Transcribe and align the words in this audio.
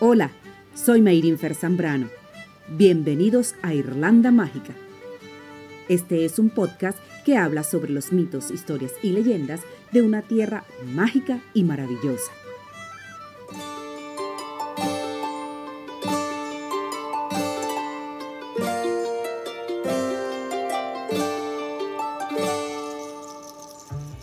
Hola, 0.00 0.30
soy 0.76 1.02
Mayrin 1.02 1.36
Zambrano. 1.56 2.06
Bienvenidos 2.68 3.56
a 3.62 3.74
Irlanda 3.74 4.30
Mágica. 4.30 4.72
Este 5.88 6.24
es 6.24 6.38
un 6.38 6.50
podcast 6.50 6.96
que 7.24 7.36
habla 7.36 7.64
sobre 7.64 7.90
los 7.90 8.12
mitos, 8.12 8.52
historias 8.52 8.92
y 9.02 9.10
leyendas 9.10 9.62
de 9.90 10.02
una 10.02 10.22
tierra 10.22 10.62
mágica 10.94 11.40
y 11.52 11.64
maravillosa. 11.64 12.30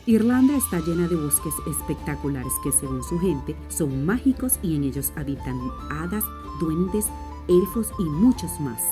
Irlanda 0.08 0.56
está 0.56 0.80
llena 0.82 1.08
de 1.08 1.16
bosques 1.16 1.56
espectaculares 1.68 2.54
que 2.64 2.72
según 2.72 3.02
su 3.04 3.18
gente 3.18 3.56
son 3.70 4.06
mágicos 4.06 4.60
y 4.62 4.76
en 4.76 4.84
ellos 4.84 5.12
habitan 5.16 5.60
hadas, 5.90 6.24
duendes, 6.60 7.08
elfos 7.48 7.90
y 7.98 8.04
muchos 8.04 8.60
más. 8.60 8.84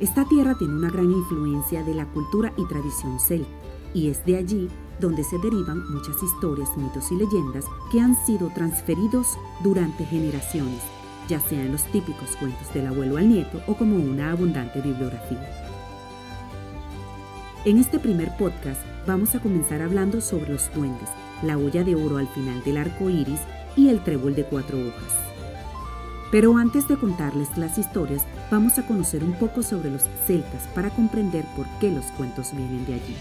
Esta 0.00 0.26
tierra 0.26 0.54
tiene 0.58 0.74
una 0.74 0.90
gran 0.90 1.10
influencia 1.10 1.82
de 1.82 1.94
la 1.94 2.04
cultura 2.04 2.52
y 2.58 2.66
tradición 2.66 3.18
celta 3.18 3.48
y 3.94 4.08
es 4.10 4.22
de 4.26 4.36
allí 4.36 4.68
donde 5.00 5.24
se 5.24 5.38
derivan 5.38 5.90
muchas 5.94 6.22
historias, 6.22 6.68
mitos 6.76 7.10
y 7.10 7.16
leyendas 7.16 7.64
que 7.90 8.00
han 8.00 8.16
sido 8.26 8.48
transferidos 8.54 9.38
durante 9.62 10.04
generaciones, 10.04 10.82
ya 11.26 11.40
sean 11.40 11.72
los 11.72 11.84
típicos 11.84 12.36
cuentos 12.38 12.72
del 12.74 12.88
abuelo 12.88 13.16
al 13.16 13.30
nieto 13.30 13.62
o 13.66 13.74
como 13.74 13.96
una 13.96 14.32
abundante 14.32 14.82
bibliografía. 14.82 15.63
En 17.66 17.78
este 17.78 17.98
primer 17.98 18.30
podcast 18.36 18.82
vamos 19.06 19.34
a 19.34 19.40
comenzar 19.40 19.80
hablando 19.80 20.20
sobre 20.20 20.50
los 20.52 20.70
duendes, 20.74 21.08
la 21.42 21.56
olla 21.56 21.82
de 21.82 21.94
oro 21.94 22.18
al 22.18 22.28
final 22.28 22.62
del 22.62 22.76
arco 22.76 23.08
iris 23.08 23.40
y 23.74 23.88
el 23.88 24.04
trébol 24.04 24.34
de 24.34 24.44
cuatro 24.44 24.76
hojas. 24.78 25.14
Pero 26.30 26.58
antes 26.58 26.86
de 26.88 26.98
contarles 26.98 27.56
las 27.56 27.78
historias, 27.78 28.26
vamos 28.50 28.78
a 28.78 28.86
conocer 28.86 29.24
un 29.24 29.32
poco 29.32 29.62
sobre 29.62 29.90
los 29.90 30.02
celtas 30.26 30.66
para 30.74 30.90
comprender 30.90 31.46
por 31.56 31.64
qué 31.80 31.90
los 31.90 32.04
cuentos 32.18 32.54
vienen 32.54 32.84
de 32.84 32.94
allí. 32.94 33.16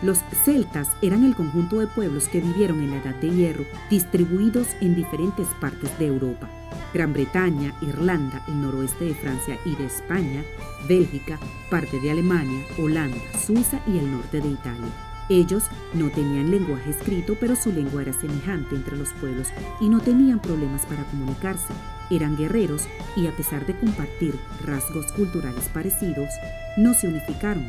Los 0.00 0.18
celtas 0.44 0.90
eran 1.02 1.24
el 1.24 1.34
conjunto 1.34 1.80
de 1.80 1.88
pueblos 1.88 2.28
que 2.28 2.40
vivieron 2.40 2.80
en 2.80 2.90
la 2.90 2.98
Edad 2.98 3.16
de 3.16 3.30
Hierro, 3.30 3.64
distribuidos 3.90 4.68
en 4.80 4.94
diferentes 4.94 5.48
partes 5.60 5.98
de 5.98 6.06
Europa. 6.06 6.48
Gran 6.94 7.12
Bretaña, 7.12 7.74
Irlanda, 7.82 8.42
el 8.46 8.62
noroeste 8.62 9.06
de 9.06 9.14
Francia 9.14 9.58
y 9.64 9.74
de 9.74 9.86
España, 9.86 10.44
Bélgica, 10.88 11.38
parte 11.68 11.98
de 12.00 12.12
Alemania, 12.12 12.64
Holanda, 12.78 13.18
Suiza 13.44 13.80
y 13.86 13.98
el 13.98 14.10
norte 14.10 14.40
de 14.40 14.48
Italia. 14.48 14.92
Ellos 15.28 15.64
no 15.92 16.08
tenían 16.10 16.50
lenguaje 16.50 16.90
escrito, 16.90 17.36
pero 17.38 17.54
su 17.54 17.70
lengua 17.72 18.02
era 18.02 18.12
semejante 18.12 18.76
entre 18.76 18.96
los 18.96 19.12
pueblos 19.14 19.48
y 19.80 19.88
no 19.88 20.00
tenían 20.00 20.38
problemas 20.38 20.86
para 20.86 21.04
comunicarse. 21.04 21.74
Eran 22.10 22.36
guerreros 22.36 22.84
y 23.16 23.26
a 23.26 23.36
pesar 23.36 23.66
de 23.66 23.76
compartir 23.76 24.34
rasgos 24.64 25.12
culturales 25.12 25.68
parecidos, 25.72 26.28
no 26.76 26.94
se 26.94 27.08
unificaron. 27.08 27.68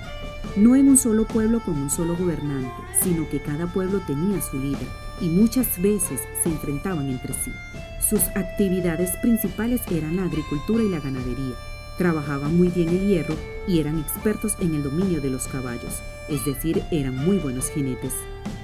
No 0.55 0.75
en 0.75 0.87
un 0.87 0.97
solo 0.97 1.25
pueblo 1.25 1.59
con 1.59 1.75
un 1.75 1.89
solo 1.89 2.15
gobernante, 2.15 2.71
sino 3.01 3.27
que 3.29 3.41
cada 3.41 3.67
pueblo 3.67 4.01
tenía 4.05 4.41
su 4.41 4.57
líder 4.57 4.87
y 5.21 5.27
muchas 5.29 5.81
veces 5.81 6.21
se 6.43 6.49
enfrentaban 6.49 7.09
entre 7.09 7.33
sí. 7.33 7.51
Sus 7.99 8.21
actividades 8.35 9.11
principales 9.17 9.81
eran 9.91 10.15
la 10.15 10.23
agricultura 10.23 10.83
y 10.83 10.89
la 10.89 10.99
ganadería. 10.99 11.55
Trabajaban 11.97 12.55
muy 12.55 12.69
bien 12.69 12.89
el 12.89 13.07
hierro 13.07 13.35
y 13.67 13.79
eran 13.79 13.99
expertos 13.99 14.55
en 14.61 14.73
el 14.73 14.83
dominio 14.83 15.21
de 15.21 15.29
los 15.29 15.47
caballos, 15.47 16.01
es 16.29 16.45
decir, 16.45 16.81
eran 16.91 17.15
muy 17.15 17.37
buenos 17.37 17.69
jinetes. 17.69 18.13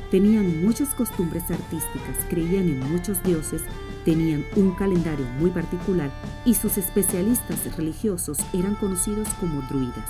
Tenían 0.09 0.63
muchas 0.63 0.95
costumbres 0.95 1.43
artísticas, 1.49 2.17
creían 2.29 2.69
en 2.69 2.79
muchos 2.79 3.21
dioses, 3.23 3.61
tenían 4.05 4.45
un 4.55 4.71
calendario 4.75 5.25
muy 5.39 5.49
particular 5.49 6.11
y 6.45 6.53
sus 6.53 6.77
especialistas 6.77 7.75
religiosos 7.75 8.37
eran 8.53 8.75
conocidos 8.75 9.27
como 9.39 9.61
druidas. 9.63 10.09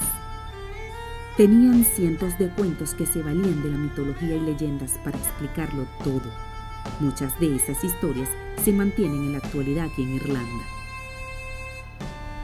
Tenían 1.38 1.83
cientos 1.83 2.38
de 2.38 2.50
cuentos 2.50 2.94
que 2.94 3.06
se 3.06 3.22
valían 3.22 3.63
de 3.63 3.72
la 3.72 3.78
mitología 3.78 4.35
y 4.35 4.39
leyendas 4.41 4.91
para 5.03 5.17
explicarlo 5.17 5.88
todo. 6.03 6.31
Muchas 7.00 7.39
de 7.39 7.56
esas 7.56 7.83
historias 7.83 8.29
se 8.63 8.72
mantienen 8.72 9.23
en 9.23 9.31
la 9.31 9.39
actualidad 9.39 9.85
aquí 9.85 10.03
en 10.03 10.16
Irlanda. 10.16 10.66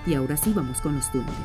Y 0.07 0.13
ahora 0.15 0.35
sí 0.35 0.51
vamos 0.55 0.81
con 0.81 0.95
los 0.95 1.11
duendes. 1.11 1.35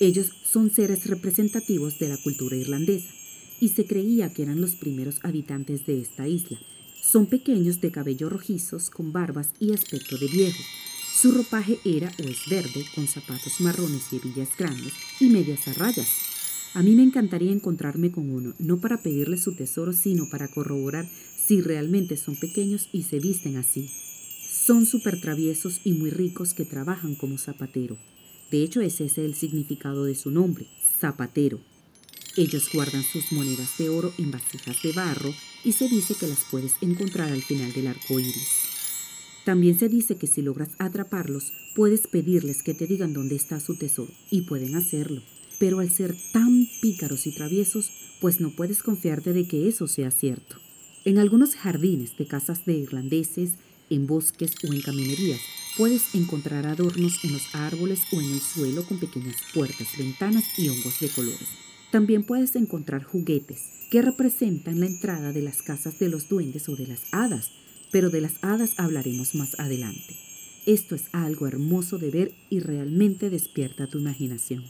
Ellos 0.00 0.32
son 0.44 0.70
seres 0.70 1.06
representativos 1.06 1.98
de 1.98 2.08
la 2.08 2.16
cultura 2.16 2.56
irlandesa 2.56 3.23
y 3.60 3.68
se 3.68 3.86
creía 3.86 4.32
que 4.32 4.42
eran 4.42 4.60
los 4.60 4.76
primeros 4.76 5.20
habitantes 5.22 5.86
de 5.86 6.00
esta 6.00 6.28
isla. 6.28 6.58
Son 7.02 7.26
pequeños 7.26 7.80
de 7.80 7.90
cabello 7.90 8.28
rojizos, 8.28 8.90
con 8.90 9.12
barbas 9.12 9.50
y 9.60 9.72
aspecto 9.72 10.16
de 10.18 10.26
viejo 10.28 10.62
su 11.14 11.30
ropaje 11.30 11.78
era 11.84 12.12
o 12.18 12.28
es 12.28 12.40
verde, 12.50 12.84
con 12.92 13.06
zapatos 13.06 13.60
marrones 13.60 14.12
y 14.12 14.16
hebillas 14.16 14.48
grandes 14.58 14.92
y 15.20 15.30
medias 15.30 15.68
a 15.68 15.72
rayas. 15.72 16.08
A 16.74 16.82
mí 16.82 16.96
me 16.96 17.04
encantaría 17.04 17.52
encontrarme 17.52 18.10
con 18.10 18.30
uno, 18.30 18.52
no 18.58 18.80
para 18.80 19.00
pedirle 19.00 19.36
su 19.36 19.54
tesoro, 19.54 19.92
sino 19.92 20.28
para 20.28 20.48
corroborar 20.48 21.08
si 21.36 21.60
realmente 21.60 22.16
son 22.16 22.34
pequeños 22.34 22.88
y 22.92 23.04
se 23.04 23.20
visten 23.20 23.56
así. 23.56 23.88
Son 24.50 24.86
súper 24.86 25.20
traviesos 25.20 25.80
y 25.84 25.92
muy 25.92 26.10
ricos 26.10 26.52
que 26.52 26.64
trabajan 26.64 27.14
como 27.14 27.38
zapatero. 27.38 27.96
De 28.50 28.62
hecho, 28.62 28.80
ese 28.80 29.04
es 29.04 29.16
el 29.16 29.34
significado 29.34 30.04
de 30.04 30.16
su 30.16 30.32
nombre, 30.32 30.66
zapatero. 31.00 31.60
Ellos 32.36 32.68
guardan 32.72 33.04
sus 33.04 33.30
monedas 33.30 33.78
de 33.78 33.88
oro 33.88 34.12
en 34.18 34.32
vasijas 34.32 34.82
de 34.82 34.92
barro 34.92 35.32
y 35.62 35.72
se 35.72 35.88
dice 35.88 36.16
que 36.16 36.26
las 36.26 36.44
puedes 36.50 36.74
encontrar 36.80 37.30
al 37.30 37.42
final 37.42 37.72
del 37.72 37.86
arco 37.86 38.18
iris. 38.18 38.48
También 39.44 39.78
se 39.78 39.88
dice 39.88 40.16
que 40.16 40.26
si 40.26 40.42
logras 40.42 40.70
atraparlos, 40.78 41.52
puedes 41.76 42.08
pedirles 42.08 42.62
que 42.62 42.74
te 42.74 42.86
digan 42.88 43.12
dónde 43.12 43.36
está 43.36 43.60
su 43.60 43.76
tesoro, 43.76 44.10
y 44.30 44.42
pueden 44.42 44.74
hacerlo. 44.74 45.22
Pero 45.60 45.78
al 45.78 45.90
ser 45.90 46.16
tan 46.32 46.66
pícaros 46.80 47.26
y 47.26 47.32
traviesos, 47.32 47.90
pues 48.20 48.40
no 48.40 48.50
puedes 48.50 48.82
confiarte 48.82 49.32
de 49.32 49.46
que 49.46 49.68
eso 49.68 49.86
sea 49.86 50.10
cierto. 50.10 50.56
En 51.04 51.18
algunos 51.18 51.54
jardines 51.54 52.16
de 52.16 52.26
casas 52.26 52.64
de 52.64 52.72
irlandeses, 52.72 53.52
en 53.90 54.06
bosques 54.06 54.52
o 54.68 54.72
en 54.72 54.80
caminerías, 54.80 55.40
puedes 55.76 56.14
encontrar 56.14 56.66
adornos 56.66 57.22
en 57.22 57.32
los 57.34 57.54
árboles 57.54 58.00
o 58.12 58.20
en 58.20 58.32
el 58.32 58.40
suelo 58.40 58.84
con 58.84 58.98
pequeñas 58.98 59.36
puertas, 59.52 59.88
ventanas 59.98 60.44
y 60.58 60.68
hongos 60.68 60.98
de 61.00 61.10
colores. 61.10 61.63
También 61.94 62.24
puedes 62.24 62.56
encontrar 62.56 63.04
juguetes 63.04 63.68
que 63.88 64.02
representan 64.02 64.80
la 64.80 64.86
entrada 64.86 65.30
de 65.30 65.42
las 65.42 65.62
casas 65.62 65.96
de 66.00 66.08
los 66.08 66.28
duendes 66.28 66.68
o 66.68 66.74
de 66.74 66.88
las 66.88 67.02
hadas, 67.12 67.52
pero 67.92 68.10
de 68.10 68.20
las 68.20 68.32
hadas 68.42 68.72
hablaremos 68.78 69.36
más 69.36 69.56
adelante. 69.60 70.16
Esto 70.66 70.96
es 70.96 71.04
algo 71.12 71.46
hermoso 71.46 71.98
de 71.98 72.10
ver 72.10 72.34
y 72.50 72.58
realmente 72.58 73.30
despierta 73.30 73.86
tu 73.86 73.98
imaginación. 73.98 74.64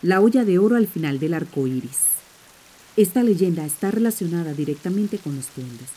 La 0.00 0.22
olla 0.22 0.46
de 0.46 0.58
oro 0.58 0.76
al 0.76 0.86
final 0.86 1.18
del 1.18 1.34
arco 1.34 1.66
iris. 1.66 2.06
Esta 2.96 3.22
leyenda 3.22 3.66
está 3.66 3.90
relacionada 3.90 4.54
directamente 4.54 5.18
con 5.18 5.36
los 5.36 5.54
duendes, 5.54 5.90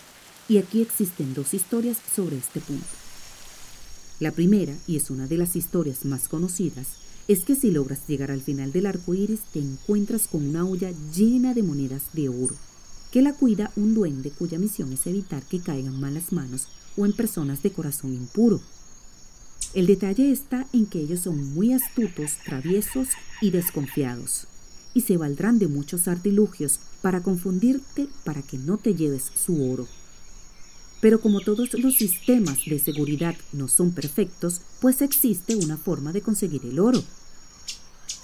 y 0.50 0.57
aquí 0.57 0.81
existen 0.81 1.34
dos 1.36 1.53
historias 1.53 2.00
sobre 2.13 2.36
este 2.36 2.59
punto. 2.59 3.05
La 4.20 4.31
primera, 4.31 4.74
y 4.88 4.96
es 4.96 5.09
una 5.09 5.28
de 5.28 5.38
las 5.38 5.56
historias 5.56 6.06
más 6.06 6.30
conocidas, 6.30 6.88
es 7.28 7.42
que 7.42 7.56
si 7.56 7.72
logras 7.72 8.00
llegar 8.08 8.31
al 8.31 8.42
final 8.42 8.72
del 8.72 8.86
arco 8.86 9.14
iris 9.14 9.42
te 9.52 9.59
encuentras 9.59 10.28
con 10.28 10.48
una 10.48 10.66
olla 10.66 10.92
llena 11.14 11.53
de 11.53 11.64
monedas 11.64 12.03
de 12.14 12.30
oro, 12.30 12.56
que 13.12 13.22
la 13.22 13.34
cuida 13.34 13.72
un 13.75 13.94
duende 13.94 14.31
cuya 14.31 14.60
misión 14.60 14.94
es 14.94 15.06
evitar 15.07 15.44
que 15.44 15.60
caigan 15.60 16.00
malas 16.00 16.31
manos 16.31 16.68
o 16.95 17.06
en 17.06 17.13
personas 17.13 17.62
de 17.62 17.72
corazón 17.72 18.13
impuro. 18.13 18.62
El 19.74 19.88
detalle 19.88 20.31
está 20.31 20.66
en 20.72 20.86
que 20.86 21.00
ellos 21.00 21.22
son 21.22 21.54
muy 21.54 21.74
astutos, 21.74 22.38
traviesos 22.45 23.10
y 23.42 23.50
desconfiados, 23.50 24.48
y 24.94 25.01
se 25.01 25.18
valdrán 25.18 25.60
de 25.60 25.68
muchos 25.68 26.07
artilugios 26.07 26.80
para 27.01 27.22
confundirte 27.22 28.07
para 28.24 28.42
que 28.42 28.57
no 28.57 28.78
te 28.78 28.95
lleves 28.95 29.31
su 29.36 29.69
oro. 29.69 29.88
Pero 31.01 31.19
como 31.19 31.42
todos 31.42 31.74
los 31.74 31.95
sistemas 31.95 32.59
de 32.65 32.80
seguridad 32.80 33.36
no 33.51 33.68
son 33.68 33.92
perfectos, 33.92 34.62
pues 34.81 35.01
existe 35.01 35.56
una 35.56 35.77
forma 35.77 36.12
de 36.12 36.21
conseguir 36.21 36.65
el 36.65 36.80
oro. 36.80 37.03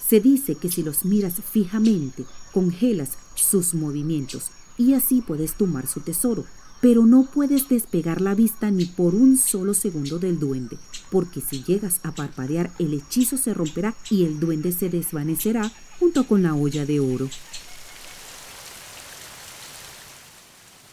Se 0.08 0.20
dice 0.20 0.56
que 0.56 0.70
si 0.70 0.82
los 0.82 1.04
miras 1.04 1.34
fijamente, 1.50 2.24
congelas 2.52 3.12
sus 3.34 3.74
movimientos 3.74 4.50
y 4.76 4.94
así 4.94 5.22
puedes 5.22 5.54
tomar 5.54 5.86
su 5.86 6.00
tesoro. 6.00 6.44
Pero 6.80 7.06
no 7.06 7.28
puedes 7.32 7.68
despegar 7.68 8.20
la 8.20 8.34
vista 8.34 8.72
ni 8.72 8.86
por 8.86 9.14
un 9.14 9.38
solo 9.38 9.72
segundo 9.72 10.18
del 10.18 10.40
duende, 10.40 10.78
porque 11.12 11.40
si 11.40 11.62
llegas 11.62 12.00
a 12.02 12.12
parpadear 12.12 12.72
el 12.80 12.92
hechizo 12.92 13.36
se 13.36 13.54
romperá 13.54 13.94
y 14.10 14.24
el 14.24 14.40
duende 14.40 14.72
se 14.72 14.88
desvanecerá 14.88 15.70
junto 16.00 16.26
con 16.26 16.42
la 16.42 16.54
olla 16.54 16.84
de 16.84 16.98
oro. 16.98 17.30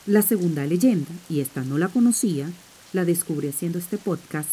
La 0.10 0.24
segunda 0.24 0.66
leyenda, 0.66 1.12
y 1.30 1.40
esta 1.40 1.64
no 1.64 1.78
la 1.78 1.88
conocía, 1.88 2.50
la 2.94 3.06
descubrí 3.06 3.48
haciendo 3.48 3.78
este 3.78 4.00
podcast, 4.00 4.50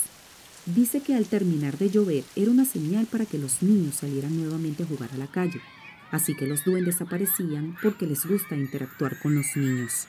dice 0.66 1.00
que 1.00 1.14
al 1.14 1.24
terminar 1.24 1.78
de 1.78 1.88
llover 1.88 2.24
era 2.36 2.50
una 2.50 2.66
señal 2.66 3.06
para 3.06 3.24
que 3.24 3.38
los 3.38 3.62
niños 3.62 3.94
salieran 3.94 4.36
nuevamente 4.36 4.82
a 4.82 4.86
jugar 4.86 5.08
a 5.14 5.16
la 5.16 5.28
calle. 5.28 5.62
Así 6.10 6.36
que 6.36 6.46
los 6.46 6.62
duendes 6.62 7.00
aparecían 7.00 7.74
porque 7.82 8.06
les 8.06 8.26
gusta 8.26 8.54
interactuar 8.54 9.18
con 9.18 9.34
los 9.34 9.46
niños. 9.56 10.08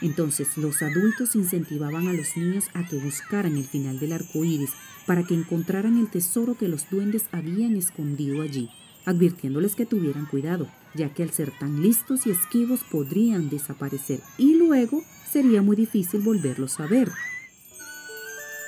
Entonces 0.00 0.56
los 0.56 0.80
adultos 0.80 1.36
incentivaban 1.36 2.08
a 2.08 2.14
los 2.14 2.34
niños 2.34 2.64
a 2.72 2.82
que 2.86 2.96
buscaran 2.96 3.54
el 3.54 3.66
final 3.66 4.00
del 4.00 4.14
arco 4.14 4.46
iris 4.46 4.70
para 5.06 5.24
que 5.24 5.34
encontraran 5.34 5.98
el 5.98 6.08
tesoro 6.08 6.56
que 6.56 6.68
los 6.68 6.88
duendes 6.88 7.24
habían 7.32 7.76
escondido 7.76 8.40
allí, 8.40 8.70
advirtiéndoles 9.06 9.74
que 9.74 9.86
tuvieran 9.86 10.26
cuidado, 10.26 10.68
ya 10.94 11.14
que 11.14 11.22
al 11.22 11.30
ser 11.30 11.50
tan 11.58 11.82
listos 11.82 12.26
y 12.26 12.30
esquivos 12.30 12.80
podrían 12.90 13.48
desaparecer 13.48 14.20
y 14.36 14.54
luego 14.54 15.02
sería 15.30 15.62
muy 15.62 15.76
difícil 15.76 16.20
volverlos 16.20 16.78
a 16.80 16.86
ver. 16.86 17.10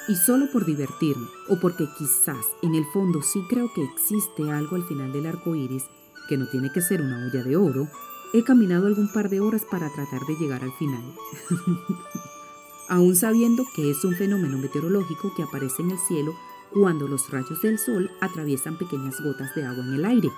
Y 0.08 0.14
solo 0.16 0.50
por 0.50 0.64
divertirme, 0.64 1.26
o 1.50 1.60
porque 1.60 1.86
quizás 1.98 2.46
en 2.62 2.74
el 2.74 2.86
fondo 2.94 3.20
sí 3.20 3.42
creo 3.50 3.70
que 3.74 3.84
existe 3.84 4.50
algo 4.50 4.76
al 4.76 4.84
final 4.84 5.12
del 5.12 5.26
arco 5.26 5.54
iris, 5.54 5.84
que 6.30 6.38
no 6.38 6.48
tiene 6.48 6.72
que 6.72 6.80
ser 6.80 7.02
una 7.02 7.26
olla 7.26 7.42
de 7.42 7.56
oro, 7.56 7.88
He 8.34 8.44
caminado 8.44 8.86
algún 8.86 9.08
par 9.08 9.30
de 9.30 9.40
horas 9.40 9.64
para 9.64 9.88
tratar 9.88 10.20
de 10.26 10.36
llegar 10.36 10.62
al 10.62 10.72
final. 10.72 11.02
Aún 12.88 13.16
sabiendo 13.16 13.64
que 13.74 13.90
es 13.90 14.04
un 14.04 14.14
fenómeno 14.16 14.58
meteorológico 14.58 15.32
que 15.34 15.42
aparece 15.42 15.80
en 15.80 15.92
el 15.92 15.98
cielo 15.98 16.34
cuando 16.72 17.08
los 17.08 17.30
rayos 17.30 17.60
del 17.62 17.78
sol 17.78 18.10
atraviesan 18.20 18.78
pequeñas 18.78 19.20
gotas 19.20 19.54
de 19.54 19.64
agua 19.64 19.84
en 19.84 19.94
el 19.94 20.04
aire. 20.04 20.30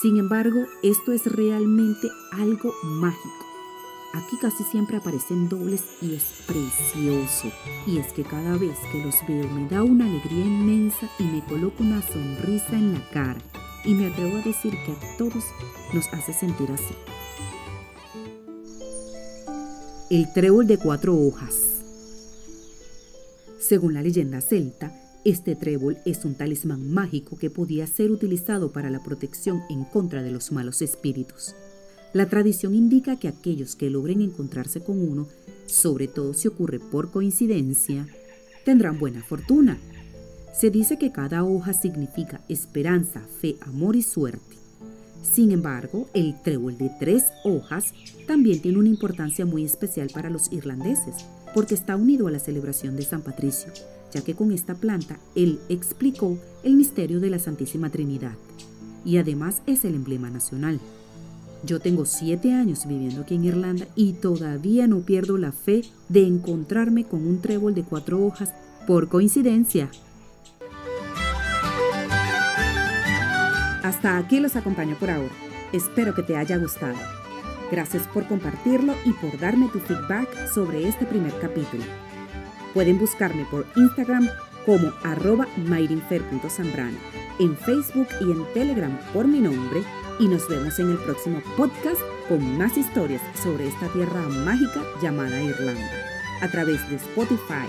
Sin 0.00 0.16
embargo, 0.16 0.64
esto 0.82 1.12
es 1.12 1.26
realmente 1.26 2.10
algo 2.32 2.74
mágico. 2.84 3.46
Aquí 4.14 4.36
casi 4.40 4.62
siempre 4.64 4.98
aparecen 4.98 5.48
dobles 5.48 5.84
y 6.00 6.14
es 6.14 6.24
precioso. 6.46 7.50
Y 7.86 7.98
es 7.98 8.12
que 8.12 8.24
cada 8.24 8.56
vez 8.58 8.76
que 8.90 9.02
los 9.02 9.16
veo 9.26 9.48
me 9.48 9.68
da 9.68 9.82
una 9.82 10.04
alegría 10.04 10.44
inmensa 10.44 11.08
y 11.18 11.24
me 11.24 11.44
coloco 11.44 11.82
una 11.82 12.02
sonrisa 12.02 12.72
en 12.72 12.92
la 12.92 13.10
cara. 13.10 13.40
Y 13.84 13.94
me 13.94 14.06
atrevo 14.06 14.36
a 14.36 14.42
decir 14.42 14.72
que 14.84 14.92
a 14.92 15.16
todos 15.16 15.44
nos 15.92 16.06
hace 16.12 16.32
sentir 16.32 16.70
así 16.70 16.94
el 20.12 20.30
trébol 20.30 20.66
de 20.66 20.76
cuatro 20.76 21.16
hojas. 21.16 21.54
Según 23.58 23.94
la 23.94 24.02
leyenda 24.02 24.42
celta, 24.42 24.92
este 25.24 25.54
trébol 25.54 25.98
es 26.04 26.24
un 26.24 26.34
talismán 26.34 26.90
mágico 26.90 27.38
que 27.38 27.48
podía 27.48 27.86
ser 27.86 28.10
utilizado 28.10 28.72
para 28.72 28.90
la 28.90 29.02
protección 29.02 29.62
en 29.70 29.84
contra 29.84 30.22
de 30.22 30.32
los 30.32 30.50
malos 30.50 30.82
espíritus. 30.82 31.54
La 32.12 32.28
tradición 32.28 32.74
indica 32.74 33.16
que 33.16 33.28
aquellos 33.28 33.76
que 33.76 33.88
logren 33.88 34.20
encontrarse 34.20 34.80
con 34.80 35.00
uno, 35.00 35.28
sobre 35.66 36.08
todo 36.08 36.34
si 36.34 36.48
ocurre 36.48 36.80
por 36.80 37.10
coincidencia, 37.10 38.06
tendrán 38.64 38.98
buena 38.98 39.22
fortuna. 39.22 39.78
Se 40.52 40.70
dice 40.70 40.98
que 40.98 41.12
cada 41.12 41.44
hoja 41.44 41.72
significa 41.72 42.40
esperanza, 42.48 43.22
fe, 43.40 43.56
amor 43.60 43.94
y 43.94 44.02
suerte. 44.02 44.56
Sin 45.22 45.52
embargo, 45.52 46.08
el 46.14 46.34
trébol 46.42 46.76
de 46.76 46.90
tres 46.98 47.26
hojas 47.44 47.94
también 48.26 48.60
tiene 48.60 48.78
una 48.78 48.88
importancia 48.88 49.46
muy 49.46 49.64
especial 49.64 50.10
para 50.12 50.30
los 50.30 50.52
irlandeses, 50.52 51.14
porque 51.54 51.74
está 51.74 51.96
unido 51.96 52.26
a 52.26 52.30
la 52.32 52.40
celebración 52.40 52.96
de 52.96 53.04
San 53.04 53.22
Patricio, 53.22 53.72
ya 54.12 54.22
que 54.22 54.34
con 54.34 54.52
esta 54.52 54.74
planta 54.74 55.18
él 55.34 55.58
explicó 55.68 56.38
el 56.62 56.74
misterio 56.74 57.20
de 57.20 57.30
la 57.30 57.38
Santísima 57.38 57.90
Trinidad, 57.90 58.34
y 59.04 59.16
además 59.16 59.62
es 59.66 59.84
el 59.84 59.94
emblema 59.94 60.30
nacional. 60.30 60.80
Yo 61.64 61.80
tengo 61.80 62.04
siete 62.04 62.52
años 62.52 62.86
viviendo 62.86 63.22
aquí 63.22 63.36
en 63.36 63.44
Irlanda 63.44 63.86
y 63.94 64.14
todavía 64.14 64.88
no 64.88 65.00
pierdo 65.00 65.38
la 65.38 65.52
fe 65.52 65.82
de 66.08 66.26
encontrarme 66.26 67.04
con 67.04 67.26
un 67.26 67.40
trébol 67.40 67.74
de 67.74 67.84
cuatro 67.84 68.24
hojas 68.24 68.52
por 68.86 69.08
coincidencia. 69.08 69.88
Hasta 73.82 74.18
aquí 74.18 74.40
los 74.40 74.56
acompaño 74.56 74.96
por 74.98 75.10
ahora. 75.10 75.32
Espero 75.72 76.14
que 76.14 76.22
te 76.22 76.36
haya 76.36 76.56
gustado. 76.58 76.96
Gracias 77.70 78.06
por 78.08 78.26
compartirlo 78.26 78.94
y 79.04 79.12
por 79.12 79.38
darme 79.38 79.68
tu 79.68 79.78
feedback 79.78 80.28
sobre 80.52 80.88
este 80.88 81.06
primer 81.06 81.32
capítulo. 81.40 81.84
Pueden 82.74 82.98
buscarme 82.98 83.44
por 83.50 83.66
Instagram 83.76 84.28
como 84.64 84.92
arroba 85.02 85.46
mairinfer.zambrano, 85.68 86.96
en 87.38 87.56
Facebook 87.56 88.08
y 88.20 88.30
en 88.30 88.44
Telegram 88.54 88.98
por 89.12 89.26
mi 89.26 89.40
nombre 89.40 89.82
y 90.18 90.28
nos 90.28 90.48
vemos 90.48 90.78
en 90.78 90.90
el 90.90 90.98
próximo 90.98 91.42
podcast 91.56 92.00
con 92.28 92.58
más 92.58 92.76
historias 92.76 93.22
sobre 93.42 93.66
esta 93.68 93.88
tierra 93.88 94.20
mágica 94.44 94.82
llamada 95.02 95.42
Irlanda, 95.42 95.90
a 96.40 96.48
través 96.48 96.88
de 96.88 96.96
Spotify, 96.96 97.68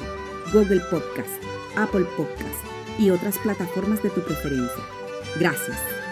Google 0.53 0.81
Podcast, 0.91 1.31
Apple 1.75 2.05
Podcast 2.15 2.63
y 2.99 3.09
otras 3.09 3.37
plataformas 3.39 4.03
de 4.03 4.09
tu 4.11 4.21
preferencia. 4.21 4.83
Gracias. 5.39 6.02